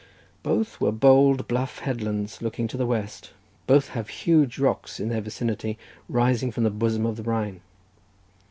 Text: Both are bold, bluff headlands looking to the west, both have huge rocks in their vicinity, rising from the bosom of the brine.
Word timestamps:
Both 0.41 0.81
are 0.81 0.91
bold, 0.91 1.47
bluff 1.47 1.77
headlands 1.77 2.41
looking 2.41 2.67
to 2.69 2.75
the 2.75 2.87
west, 2.87 3.33
both 3.67 3.89
have 3.89 4.09
huge 4.09 4.57
rocks 4.57 4.99
in 4.99 5.09
their 5.09 5.21
vicinity, 5.21 5.77
rising 6.09 6.49
from 6.51 6.63
the 6.63 6.71
bosom 6.71 7.05
of 7.05 7.17
the 7.17 7.21
brine. 7.21 7.61